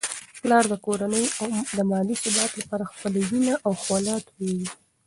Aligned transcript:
پلار 0.41 0.63
د 0.71 0.73
کورنی 0.85 1.23
د 1.77 1.79
مالي 1.91 2.15
ثبات 2.23 2.51
لپاره 2.61 2.89
خپله 2.91 3.19
وینه 3.29 3.53
او 3.65 3.73
خوله 3.81 4.13
تویوي. 4.27 4.69